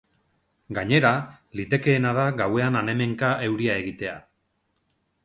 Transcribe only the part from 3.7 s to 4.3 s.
egitea.